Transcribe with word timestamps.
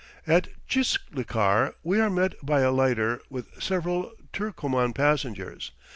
At 0.25 0.47
Tchislikar 0.67 1.75
we 1.83 1.99
are 1.99 2.09
met 2.09 2.33
by 2.43 2.61
a 2.61 2.71
lighter 2.71 3.21
with 3.29 3.61
several 3.61 4.13
Turcoman 4.33 4.93
passengers. 4.95 5.73